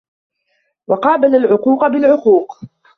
وَقَابَلَ 0.87 1.35
الْعُقُوقَ 1.35 1.83
بِالْعُقُوقِ 1.87 2.61